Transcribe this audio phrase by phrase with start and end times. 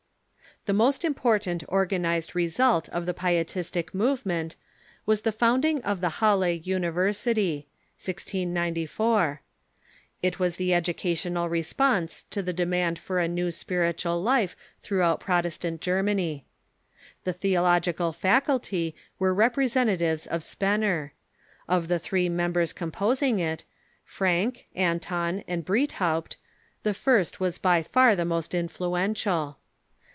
[0.65, 4.55] The most important organized result of the Pietistic move ment
[5.07, 9.41] Avas the founding of the Halle University (1694).
[10.21, 15.81] It was the educational response to the demand for a new spiritual life throughout Protestant
[15.81, 16.45] Ger many.
[17.23, 21.13] The theological faculty were representatives of Spe ner.
[21.67, 23.63] Of the three members composing it,
[24.07, 26.35] Francke, Anton, and Breithaupt,
[26.83, 29.57] the first was by far the most influential.